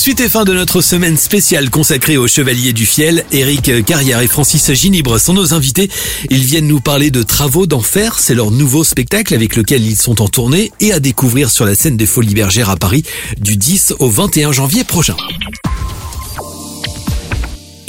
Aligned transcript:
Suite 0.00 0.20
et 0.20 0.30
fin 0.30 0.44
de 0.44 0.54
notre 0.54 0.80
semaine 0.80 1.18
spéciale 1.18 1.68
consacrée 1.68 2.16
aux 2.16 2.26
Chevaliers 2.26 2.72
du 2.72 2.86
Fiel, 2.86 3.26
Eric 3.32 3.84
Carrière 3.84 4.22
et 4.22 4.28
Francis 4.28 4.72
Ginibre 4.72 5.20
sont 5.20 5.34
nos 5.34 5.52
invités. 5.52 5.90
Ils 6.30 6.42
viennent 6.42 6.68
nous 6.68 6.80
parler 6.80 7.10
de 7.10 7.22
Travaux 7.22 7.66
d'Enfer, 7.66 8.18
c'est 8.18 8.34
leur 8.34 8.50
nouveau 8.50 8.82
spectacle 8.82 9.34
avec 9.34 9.56
lequel 9.56 9.84
ils 9.84 9.98
sont 9.98 10.22
en 10.22 10.28
tournée 10.28 10.72
et 10.80 10.94
à 10.94 11.00
découvrir 11.00 11.50
sur 11.50 11.66
la 11.66 11.74
scène 11.74 11.98
des 11.98 12.06
Folies 12.06 12.32
Bergères 12.32 12.70
à 12.70 12.76
Paris 12.76 13.02
du 13.38 13.58
10 13.58 13.96
au 13.98 14.08
21 14.08 14.52
janvier 14.52 14.84
prochain. 14.84 15.16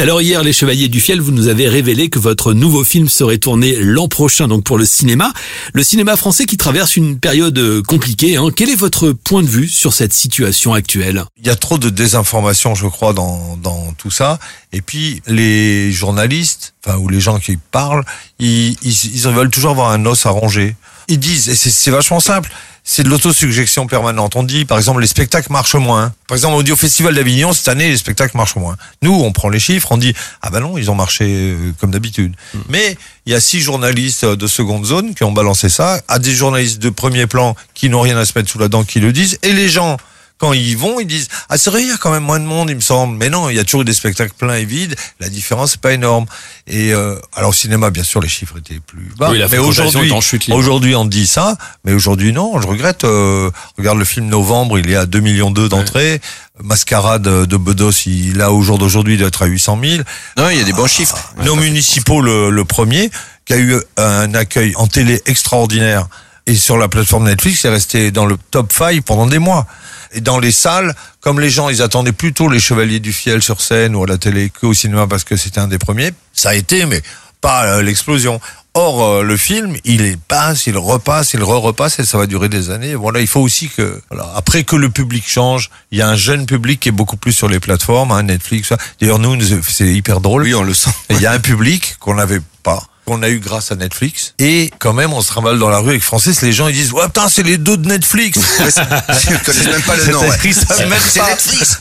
Alors 0.01 0.19
hier, 0.19 0.41
les 0.41 0.51
Chevaliers 0.51 0.87
du 0.87 0.99
Fiel, 0.99 1.21
vous 1.21 1.31
nous 1.31 1.47
avez 1.47 1.69
révélé 1.69 2.09
que 2.09 2.17
votre 2.17 2.53
nouveau 2.53 2.83
film 2.83 3.07
serait 3.07 3.37
tourné 3.37 3.75
l'an 3.75 4.07
prochain, 4.07 4.47
donc 4.47 4.63
pour 4.63 4.79
le 4.79 4.85
cinéma. 4.85 5.31
Le 5.75 5.83
cinéma 5.83 6.15
français 6.15 6.47
qui 6.47 6.57
traverse 6.57 6.95
une 6.95 7.19
période 7.19 7.55
euh, 7.59 7.83
compliquée. 7.83 8.35
Hein. 8.35 8.47
Quel 8.55 8.71
est 8.71 8.75
votre 8.75 9.11
point 9.11 9.43
de 9.43 9.47
vue 9.47 9.67
sur 9.67 9.93
cette 9.93 10.11
situation 10.11 10.73
actuelle? 10.73 11.23
Il 11.37 11.45
y 11.45 11.51
a 11.51 11.55
trop 11.55 11.77
de 11.77 11.91
désinformation, 11.91 12.73
je 12.73 12.87
crois, 12.87 13.13
dans, 13.13 13.57
dans 13.57 13.93
tout 13.93 14.09
ça. 14.09 14.39
Et 14.73 14.81
puis 14.81 15.21
les 15.27 15.91
journalistes, 15.91 16.73
enfin 16.83 16.97
ou 16.97 17.07
les 17.07 17.19
gens 17.19 17.37
qui 17.37 17.57
parlent, 17.57 18.03
ils, 18.39 18.75
ils, 18.81 19.27
veulent 19.27 19.51
toujours 19.51 19.69
avoir 19.69 19.91
un 19.91 20.03
os 20.07 20.25
à 20.25 20.31
ronger. 20.31 20.75
Ils 21.09 21.19
disent, 21.19 21.47
et 21.47 21.55
c'est 21.55 21.91
vachement 21.91 22.19
simple 22.19 22.49
c'est 22.83 23.03
de 23.03 23.09
l'autosuggestion 23.09 23.87
permanente. 23.87 24.35
On 24.35 24.43
dit, 24.43 24.65
par 24.65 24.77
exemple, 24.77 25.01
les 25.01 25.07
spectacles 25.07 25.51
marchent 25.51 25.75
moins. 25.75 26.13
Par 26.27 26.35
exemple, 26.35 26.55
on 26.55 26.61
dit 26.61 26.71
au 26.71 26.75
Festival 26.75 27.13
d'Avignon, 27.13 27.53
cette 27.53 27.67
année, 27.67 27.89
les 27.89 27.97
spectacles 27.97 28.35
marchent 28.35 28.55
moins. 28.55 28.75
Nous, 29.01 29.13
on 29.13 29.31
prend 29.31 29.49
les 29.49 29.59
chiffres, 29.59 29.91
on 29.91 29.97
dit, 29.97 30.13
ah 30.41 30.49
ben 30.49 30.61
non, 30.61 30.77
ils 30.77 30.89
ont 30.89 30.95
marché 30.95 31.25
euh, 31.27 31.71
comme 31.79 31.91
d'habitude. 31.91 32.33
Hmm. 32.53 32.59
Mais 32.69 32.97
il 33.25 33.31
y 33.31 33.35
a 33.35 33.39
six 33.39 33.61
journalistes 33.61 34.25
de 34.25 34.47
seconde 34.47 34.85
zone 34.85 35.13
qui 35.13 35.23
ont 35.23 35.31
balancé 35.31 35.69
ça, 35.69 36.01
à 36.07 36.19
des 36.19 36.33
journalistes 36.33 36.79
de 36.79 36.89
premier 36.89 37.27
plan 37.27 37.55
qui 37.73 37.89
n'ont 37.89 38.01
rien 38.01 38.17
à 38.17 38.25
se 38.25 38.33
mettre 38.35 38.49
sous 38.49 38.59
la 38.59 38.67
dent 38.67 38.83
qui 38.83 38.99
le 38.99 39.13
disent, 39.13 39.37
et 39.43 39.53
les 39.53 39.69
gens 39.69 39.97
quand 40.41 40.53
ils 40.53 40.75
vont, 40.75 40.99
ils 40.99 41.05
disent 41.05 41.27
ah 41.49 41.57
c'est 41.59 41.69
vrai 41.69 41.83
il 41.83 41.87
y 41.87 41.91
a 41.91 41.97
quand 41.97 42.09
même 42.09 42.23
moins 42.23 42.39
de 42.39 42.45
monde 42.45 42.71
il 42.71 42.75
me 42.75 42.81
semble. 42.81 43.15
Mais 43.15 43.29
non, 43.29 43.51
il 43.51 43.55
y 43.55 43.59
a 43.59 43.63
toujours 43.63 43.83
eu 43.83 43.85
des 43.85 43.93
spectacles 43.93 44.33
pleins 44.35 44.55
et 44.55 44.65
vides. 44.65 44.95
La 45.19 45.29
différence 45.29 45.73
c'est 45.73 45.81
pas 45.81 45.93
énorme. 45.93 46.25
Et 46.65 46.93
euh, 46.93 47.15
alors 47.35 47.51
au 47.51 47.53
cinéma 47.53 47.91
bien 47.91 48.03
sûr 48.03 48.21
les 48.21 48.27
chiffres 48.27 48.57
étaient 48.57 48.79
plus 48.79 49.11
bas. 49.19 49.31
mais 49.31 49.59
aujourd'hui 49.59 50.11
aujourd'hui 50.49 50.95
on 50.95 51.05
dit 51.05 51.27
ça, 51.27 51.57
mais 51.85 51.93
aujourd'hui 51.93 52.33
non. 52.33 52.59
Je 52.59 52.65
regrette. 52.65 53.03
Euh, 53.03 53.51
regarde 53.77 53.99
le 53.99 54.05
film 54.05 54.25
Novembre, 54.25 54.79
il 54.79 54.89
est 54.89 54.95
à 54.95 55.05
2 55.05 55.19
millions 55.19 55.51
d'eux 55.51 55.69
d'entrée. 55.69 56.19
Mascarade 56.59 57.21
de 57.21 57.57
Bedos, 57.57 57.91
il 58.07 58.41
a 58.41 58.51
au 58.51 58.63
jour 58.63 58.79
d'aujourd'hui 58.79 59.17
doit 59.17 59.27
être 59.27 59.43
à 59.43 59.45
800 59.45 59.79
000. 59.83 60.03
Non, 60.37 60.49
il 60.49 60.57
y 60.57 60.61
a 60.61 60.63
des 60.63 60.73
bons 60.73 60.87
chiffres. 60.87 61.33
Nos 61.45 61.55
municipaux 61.55 62.21
le, 62.21 62.49
le 62.49 62.65
premier 62.65 63.11
qui 63.45 63.53
a 63.53 63.57
eu 63.59 63.75
un 63.97 64.33
accueil 64.33 64.73
en 64.75 64.87
télé 64.87 65.21
extraordinaire 65.27 66.07
et 66.47 66.55
sur 66.55 66.77
la 66.77 66.87
plateforme 66.87 67.25
Netflix, 67.25 67.65
est 67.65 67.69
resté 67.69 68.11
dans 68.11 68.25
le 68.25 68.37
top 68.51 68.73
5 68.73 69.03
pendant 69.03 69.27
des 69.27 69.39
mois. 69.39 69.67
Et 70.13 70.21
dans 70.21 70.39
les 70.39 70.51
salles, 70.51 70.93
comme 71.21 71.39
les 71.39 71.49
gens, 71.49 71.69
ils 71.69 71.81
attendaient 71.81 72.11
plutôt 72.11 72.49
les 72.49 72.59
Chevaliers 72.59 72.99
du 72.99 73.13
Fiel 73.13 73.41
sur 73.41 73.61
scène 73.61 73.95
ou 73.95 74.03
à 74.03 74.07
la 74.07 74.17
télé 74.17 74.49
qu'au 74.49 74.73
cinéma 74.73 75.07
parce 75.07 75.23
que 75.23 75.37
c'était 75.37 75.59
un 75.59 75.67
des 75.67 75.77
premiers, 75.77 76.11
ça 76.33 76.49
a 76.49 76.53
été, 76.53 76.85
mais 76.85 77.01
pas 77.39 77.65
euh, 77.65 77.81
l'explosion. 77.81 78.39
Or, 78.73 79.03
euh, 79.03 79.23
le 79.23 79.35
film, 79.35 79.75
il 79.83 80.17
passe, 80.17 80.65
il 80.67 80.77
repasse, 80.77 81.33
il 81.33 81.43
re-repasse 81.43 81.99
et 81.99 82.05
ça 82.05 82.17
va 82.17 82.25
durer 82.25 82.47
des 82.47 82.69
années. 82.69 82.95
Voilà, 82.95 83.19
il 83.19 83.27
faut 83.27 83.41
aussi 83.41 83.67
que, 83.67 84.01
voilà, 84.09 84.31
après 84.35 84.63
que 84.63 84.77
le 84.77 84.89
public 84.89 85.27
change, 85.27 85.69
il 85.91 85.97
y 85.97 86.01
a 86.01 86.07
un 86.07 86.15
jeune 86.15 86.45
public 86.45 86.79
qui 86.79 86.89
est 86.89 86.93
beaucoup 86.93 87.17
plus 87.17 87.33
sur 87.33 87.49
les 87.49 87.59
plateformes, 87.59 88.11
hein, 88.11 88.23
Netflix. 88.23 88.71
D'ailleurs, 89.01 89.19
nous, 89.19 89.37
c'est 89.67 89.87
hyper 89.87 90.21
drôle. 90.21 90.43
Oui, 90.43 90.53
on 90.55 90.63
le 90.63 90.73
sent. 90.73 90.91
Il 91.09 91.19
y 91.19 91.25
a 91.25 91.31
un 91.31 91.39
public 91.39 91.97
qu'on 91.99 92.15
n'avait 92.15 92.41
pas 92.63 92.81
qu'on 93.05 93.23
a 93.23 93.29
eu 93.29 93.39
grâce 93.39 93.71
à 93.71 93.75
Netflix. 93.75 94.33
Et 94.39 94.71
quand 94.79 94.93
même, 94.93 95.13
on 95.13 95.21
se 95.21 95.27
trimballe 95.27 95.59
dans 95.59 95.69
la 95.69 95.79
rue 95.79 95.91
avec 95.91 96.03
Francis, 96.03 96.41
les 96.41 96.53
gens 96.53 96.67
ils 96.67 96.75
disent 96.75 96.93
ouais 96.93 97.05
putain 97.05 97.27
c'est 97.29 97.43
les 97.43 97.57
deux 97.57 97.77
de 97.77 97.87
Netflix. 97.87 98.39
Ils 98.59 99.39
connaissent 99.39 99.67
même 99.67 99.81
pas 99.81 99.95
le 99.95 100.11
nom. 100.11 100.21
C'est 100.21 100.87
Netflix. 100.87 101.79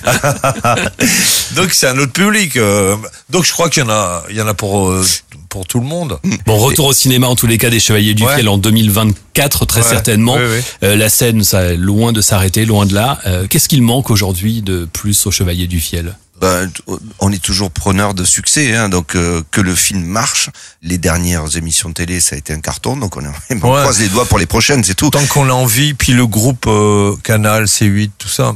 Donc 1.56 1.72
c'est 1.72 1.88
un 1.88 1.98
autre 1.98 2.12
public. 2.12 2.56
Euh. 2.56 2.96
Donc 3.28 3.44
je 3.44 3.52
crois 3.52 3.68
qu'il 3.68 3.82
y 3.82 3.86
en 3.86 3.90
a, 3.90 4.24
il 4.30 4.36
y 4.36 4.42
en 4.42 4.46
a 4.46 4.54
pour 4.54 4.90
euh, 4.90 5.04
pour 5.48 5.66
tout 5.66 5.80
le 5.80 5.86
monde. 5.86 6.18
Bon, 6.46 6.56
retour 6.56 6.86
au 6.86 6.92
cinéma 6.92 7.26
en 7.26 7.36
tous 7.36 7.46
les 7.46 7.58
cas 7.58 7.70
des 7.70 7.80
Chevaliers 7.80 8.14
du 8.14 8.24
Fiel 8.24 8.48
en 8.48 8.58
2024 8.58 9.66
très 9.66 9.82
certainement. 9.82 10.36
Euh, 10.38 10.96
la 10.96 11.08
scène, 11.08 11.42
ça 11.42 11.74
loin 11.74 12.12
de 12.12 12.20
s'arrêter, 12.20 12.64
loin 12.64 12.86
de 12.86 12.94
là. 12.94 13.18
Qu'est-ce 13.48 13.68
qu'il 13.68 13.82
manque 13.82 14.10
aujourd'hui 14.10 14.62
de 14.62 14.88
plus 14.92 15.26
aux 15.26 15.30
Chevaliers 15.30 15.66
du 15.66 15.80
Fiel? 15.80 16.16
Ben, 16.40 16.70
on 17.18 17.30
est 17.30 17.42
toujours 17.42 17.70
preneur 17.70 18.14
de 18.14 18.24
succès, 18.24 18.74
hein, 18.74 18.88
donc 18.88 19.14
euh, 19.14 19.42
que 19.50 19.60
le 19.60 19.74
film 19.74 20.02
marche. 20.02 20.48
Les 20.82 20.96
dernières 20.96 21.56
émissions 21.56 21.90
de 21.90 21.94
télé, 21.94 22.20
ça 22.20 22.34
a 22.34 22.38
été 22.38 22.54
un 22.54 22.60
carton, 22.60 22.96
donc 22.96 23.18
on, 23.18 23.22
on 23.50 23.58
croise 23.58 24.00
les 24.00 24.08
doigts 24.08 24.24
pour 24.24 24.38
les 24.38 24.46
prochaines, 24.46 24.82
c'est 24.82 24.94
tout. 24.94 25.10
Tant 25.10 25.24
qu'on 25.26 25.50
a 25.50 25.52
envie, 25.52 25.92
puis 25.92 26.12
le 26.12 26.26
groupe 26.26 26.64
euh, 26.66 27.14
Canal, 27.22 27.64
C8, 27.64 28.12
tout 28.16 28.28
ça, 28.28 28.54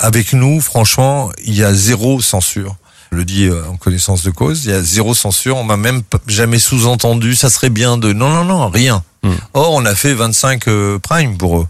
avec 0.00 0.32
nous, 0.32 0.60
franchement, 0.60 1.30
il 1.44 1.54
y 1.54 1.62
a 1.62 1.72
zéro 1.72 2.20
censure. 2.20 2.74
Je 3.12 3.16
le 3.18 3.24
dis 3.24 3.44
euh, 3.44 3.62
en 3.68 3.76
connaissance 3.76 4.24
de 4.24 4.30
cause, 4.30 4.64
il 4.64 4.72
y 4.72 4.74
a 4.74 4.82
zéro 4.82 5.14
censure. 5.14 5.56
On 5.56 5.64
m'a 5.64 5.76
même 5.76 6.02
jamais 6.26 6.58
sous-entendu, 6.58 7.36
ça 7.36 7.50
serait 7.50 7.70
bien 7.70 7.98
de... 7.98 8.12
Non, 8.12 8.30
non, 8.30 8.44
non, 8.44 8.68
rien. 8.68 9.04
Hmm. 9.22 9.34
Or, 9.54 9.72
on 9.74 9.84
a 9.84 9.94
fait 9.94 10.14
25 10.14 10.64
prime 11.00 11.38
pour 11.38 11.60
eux. 11.60 11.68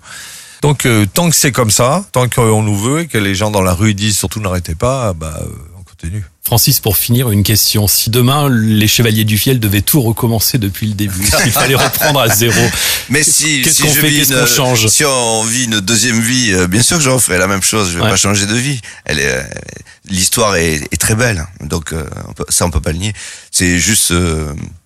Donc 0.63 0.87
euh, 0.87 1.07
tant 1.13 1.29
que 1.29 1.35
c'est 1.35 1.51
comme 1.51 1.73
ça, 1.73 2.05
tant 2.13 2.29
qu'on 2.29 2.63
nous 2.63 2.79
veut 2.79 3.01
et 3.01 3.07
que 3.09 3.19
les 3.19 3.35
gens 3.35 3.51
dans 3.51 3.63
la 3.63 3.75
rue 3.75 3.95
disent 3.95 4.17
surtout 4.17 4.41
n'arrêtez 4.41 4.77
pas, 4.77 5.13
bah 5.13 5.37
euh, 5.43 5.47
on 5.77 5.83
continue. 5.83 6.25
Francis, 6.45 6.79
pour 6.79 6.97
finir, 6.97 7.31
une 7.31 7.43
question. 7.43 7.89
Si 7.89 8.11
demain 8.11 8.49
les 8.49 8.87
Chevaliers 8.87 9.25
du 9.25 9.39
Fiel 9.39 9.59
devaient 9.59 9.83
tout 9.83 10.01
recommencer 10.01 10.59
depuis 10.59 10.87
le 10.87 10.95
début, 10.95 11.25
s'il 11.25 11.51
fallait 11.51 11.75
reprendre 11.75 12.21
à 12.21 12.29
zéro, 12.29 12.61
mais 13.11 13.25
si 13.25 13.63
qu'est-ce 13.63 13.83
qu'on 13.83 13.89
fait, 13.89 14.13
qu'est-ce 14.13 14.33
qu'on 14.33 14.47
change 14.47 14.87
Si 14.87 15.05
on 15.05 15.43
vit 15.45 15.65
une 15.65 15.81
deuxième 15.81 16.21
vie, 16.21 16.53
euh, 16.53 16.69
bien 16.69 16.83
sûr 16.83 16.99
que 16.99 17.03
je 17.03 17.11
referais 17.11 17.39
la 17.39 17.49
même 17.49 17.63
chose. 17.63 17.91
Je 17.91 17.99
vais 17.99 18.09
pas 18.09 18.17
changer 18.17 18.47
de 18.47 18.55
vie. 18.55 18.81
Elle 19.05 19.19
est, 19.19 19.45
l'histoire 20.09 20.55
est, 20.55 20.77
est, 20.93 21.01
très 21.01 21.17
belle, 21.17 21.45
donc 21.61 21.93
ça 22.49 22.67
on 22.67 22.71
peut 22.71 22.81
pas 22.81 22.93
le 22.93 22.99
nier. 22.99 23.13
C'est 23.63 23.79
juste 23.79 24.13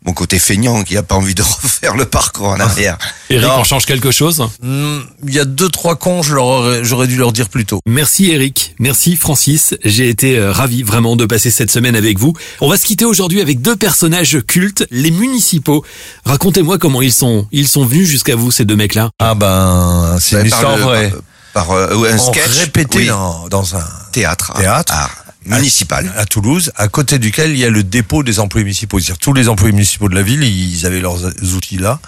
mon 0.04 0.12
côté 0.12 0.38
feignant 0.38 0.82
qui 0.84 0.98
a 0.98 1.03
pas 1.03 1.14
envie 1.14 1.34
de 1.34 1.42
refaire 1.62 1.97
le 1.97 2.04
parcours 2.04 2.48
en 2.48 2.60
arrière. 2.60 2.98
Eric, 3.31 3.48
on 3.56 3.64
change 3.64 3.87
quelque 3.87 4.10
chose 4.10 4.47
hmm, 4.62 4.98
Il 5.26 5.32
y 5.32 5.41
a 5.41 5.47
deux 5.47 5.70
trois 5.70 5.97
cons, 5.97 6.20
j'aurais 6.22 7.06
dû 7.06 7.16
leur 7.16 7.32
dire 7.32 7.48
plus 7.48 7.64
tôt. 7.64 7.81
Merci 7.87 8.31
Eric, 8.32 8.75
merci 8.78 9.16
Francis. 9.16 9.75
J'ai 9.82 10.10
été 10.10 10.37
euh, 10.37 10.53
ravi 10.53 10.82
vraiment 10.82 11.16
de 11.16 11.25
passer 11.25 11.50
cette 11.50 11.70
semaine 11.70 11.97
avec 11.97 12.19
vous. 12.19 12.34
On 12.60 12.69
va 12.69 12.76
se 12.76 12.84
quitter 12.84 13.06
aujourd'hui 13.06 13.41
avec 13.41 13.62
deux 13.62 13.76
personnages 13.76 14.41
cultes, 14.47 14.87
les 14.91 15.10
municipaux. 15.10 15.82
Racontez-moi 16.26 16.76
comment 16.76 17.00
ils 17.00 17.14
sont 17.14 17.48
ils 17.53 17.69
sont 17.69 17.87
venus 17.87 18.06
jusqu'à 18.06 18.37
vous 18.37 18.50
ces 18.50 18.66
deux 18.66 18.76
mecs-là. 18.76 19.08
Ah 19.19 19.34
ben 19.34 20.19
c'est 20.20 20.38
une 20.38 20.48
histoire 20.48 20.76
vraie. 20.76 21.14
Par, 21.54 21.70
euh, 21.70 22.12
un 22.12 22.19
sketch 22.19 22.58
répété 22.58 23.06
dans, 23.06 23.75
un 23.75 23.84
théâtre. 24.12 24.53
Théâtre. 24.58 24.93
Ah 24.94 25.08
municipal 25.47 26.12
à, 26.17 26.25
Toulouse, 26.27 26.73
à 26.77 26.89
côté 26.89 27.19
duquel 27.19 27.51
il 27.51 27.59
y 27.59 27.65
a 27.65 27.71
le 27.71 27.83
dépôt 27.83 28.23
des 28.23 28.41
employés 28.41 28.65
municipaux. 28.65 28.99
C'est-à-dire 28.99 29.19
tous 29.19 29.33
les 29.33 29.49
employés 29.49 29.73
municipaux 29.73 30.09
de 30.09 30.15
la 30.15 30.23
ville, 30.23 30.43
ils 30.43 30.87
avaient 30.87 31.01
leurs 31.01 31.25
outils 31.55 31.79
là. 31.79 32.01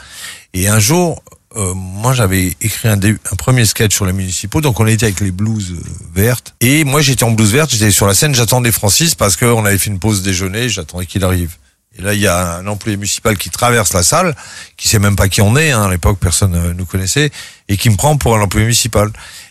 Et 0.55 0.69
un 0.69 0.79
jour, 0.79 1.23
euh, 1.57 1.73
moi 1.75 2.13
j'avais 2.13 2.57
écrit 2.61 2.89
un, 2.89 2.99
premier 3.37 3.65
sketch 3.65 3.95
sur 3.95 4.07
les 4.07 4.13
municipaux, 4.13 4.61
donc 4.61 4.81
on 4.81 4.87
était 4.87 5.07
avec 5.07 5.21
les 5.21 5.31
blouses 5.31 5.73
euh, 5.73 5.91
vertes. 6.15 6.55
Et 6.61 6.85
moi 6.85 7.01
j'étais 7.01 7.25
en 7.25 7.31
blouse 7.31 7.53
verte, 7.53 7.71
j'étais 7.71 7.91
sur 7.91 8.07
la 8.07 8.15
scène, 8.15 8.35
j'attendais 8.35 8.73
Francis 8.73 9.15
parce 9.15 9.37
qu'on 9.37 9.65
avait 9.65 9.79
fait 9.79 9.91
une 9.91 9.99
pause 9.99 10.23
déjeuner, 10.23 10.69
j'attendais 10.69 11.07
qu'il 11.07 11.25
arrive. 11.25 11.57
Et 11.99 12.03
là, 12.03 12.15
il 12.15 12.21
y 12.21 12.29
a 12.29 12.59
un 12.59 12.67
employé 12.67 12.97
municipal 12.97 13.37
qui 13.37 13.51
traverse 13.51 13.93
la 13.93 14.05
salle, 14.05 14.37
qui 14.77 14.89
sait 14.89 15.01
même 15.01 15.17
pas 15.17 15.29
qui 15.29 15.41
on 15.41 15.57
est. 15.57 15.73
Hein, 15.73 15.83
à 15.83 15.91
l'époque, 15.91 16.19
personne 16.21 16.53
ne 16.53 16.73
nous 16.73 16.85
connaissait, 16.85 17.31
et 17.69 17.77
qui 17.77 17.91
me 17.91 17.97
prend 17.97 18.17
pour 18.17 18.37
un 18.37 18.41
employé 18.41 18.67
municipal. 18.67 19.11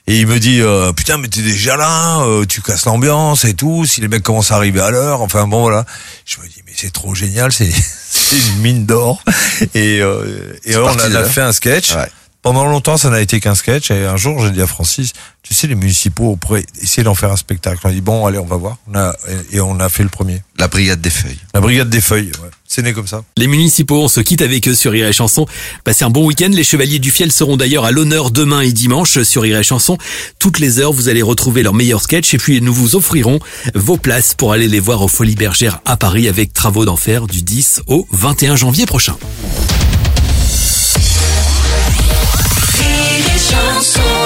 Et 0.10 0.22
il 0.22 0.28
me 0.28 0.40
dit 0.40 0.62
euh, 0.62 0.94
putain, 0.94 1.18
mais 1.18 1.28
t'es 1.28 1.42
déjà 1.42 1.76
là, 1.76 2.22
euh, 2.22 2.46
tu 2.46 2.62
casses 2.62 2.86
l'ambiance 2.86 3.44
et 3.44 3.54
tout. 3.54 3.86
Si 3.86 4.00
les 4.00 4.08
mecs 4.08 4.24
commencent 4.24 4.52
à 4.52 4.56
arriver 4.56 4.80
à 4.80 4.90
l'heure, 4.90 5.22
enfin 5.22 5.48
bon 5.48 5.62
voilà. 5.62 5.86
Je 6.26 6.40
me 6.40 6.48
dis 6.48 6.64
mais 6.66 6.72
c'est 6.74 6.94
trop 6.94 7.14
génial, 7.14 7.52
c'est 7.52 7.70
une 8.32 8.62
mine 8.62 8.86
d'or. 8.86 9.22
Et, 9.76 10.00
euh, 10.00 10.58
et 10.64 10.78
on 10.78 10.88
a, 10.88 11.24
fait 11.26 11.42
un 11.42 11.52
sketch. 11.52 11.94
Pendant 12.48 12.64
longtemps, 12.64 12.96
ça 12.96 13.10
n'a 13.10 13.20
été 13.20 13.42
qu'un 13.42 13.56
sketch. 13.56 13.92
Et 13.92 14.06
un 14.06 14.16
jour, 14.16 14.42
j'ai 14.42 14.52
dit 14.52 14.62
à 14.62 14.68
Francis, 14.68 15.12
tu 15.44 15.54
sais, 15.54 15.68
les 15.68 15.76
municipaux, 15.76 16.32
on 16.32 16.38
pourrait 16.38 16.66
essayer 16.82 17.04
d'en 17.04 17.14
faire 17.14 17.30
un 17.30 17.36
spectacle. 17.36 17.82
On 17.84 17.90
a 17.90 17.92
dit, 17.92 18.00
bon, 18.00 18.26
allez, 18.26 18.38
on 18.38 18.46
va 18.46 18.56
voir. 18.56 18.78
On 18.90 18.98
a, 18.98 19.14
et 19.52 19.60
on 19.60 19.78
a 19.82 19.90
fait 19.90 20.04
le 20.04 20.08
premier. 20.08 20.42
La 20.58 20.70
Brigade 20.70 21.02
des 21.02 21.10
Feuilles. 21.10 21.40
La 21.54 21.60
Brigade 21.60 21.90
des 21.90 22.00
Feuilles, 22.00 22.32
ouais. 22.42 22.50
C'est 22.66 22.84
né 22.84 22.94
comme 22.94 23.06
ça. 23.06 23.24
Les 23.36 23.48
municipaux, 23.48 24.02
on 24.02 24.08
se 24.08 24.22
quitte 24.22 24.42
avec 24.42 24.66
eux 24.70 24.76
sur 24.76 24.94
Rire 24.94 25.08
et 25.08 25.12
Chanson. 25.12 25.46
Passez 25.84 26.06
un 26.06 26.10
bon 26.10 26.26
week-end. 26.26 26.48
Les 26.50 26.64
Chevaliers 26.64 27.00
du 27.00 27.12
Fiel 27.12 27.34
seront 27.34 27.58
d'ailleurs 27.58 27.84
à 27.84 27.92
l'honneur 27.92 28.32
demain 28.32 28.62
et 28.62 28.72
dimanche 28.72 29.22
sur 29.24 29.42
Rire 29.42 29.60
et 29.60 29.64
Chanson. 29.64 29.98
Toutes 30.40 30.60
les 30.60 30.80
heures, 30.80 30.94
vous 30.94 31.10
allez 31.10 31.22
retrouver 31.22 31.64
leurs 31.64 31.74
meilleurs 31.74 32.02
sketchs 32.02 32.34
et 32.34 32.38
puis 32.38 32.62
nous 32.62 32.74
vous 32.74 32.96
offrirons 32.96 33.40
vos 33.76 33.98
places 33.98 34.36
pour 34.36 34.54
aller 34.54 34.70
les 34.70 34.80
voir 34.80 35.02
aux 35.02 35.10
Folies 35.10 35.36
Bergères 35.36 35.82
à 35.84 35.98
Paris 35.98 36.30
avec 36.30 36.54
Travaux 36.54 36.86
d'Enfer 36.86 37.28
du 37.28 37.42
10 37.42 37.82
au 37.88 38.08
21 38.12 38.56
janvier 38.56 38.86
prochain. 38.86 39.18
So. 43.80 44.17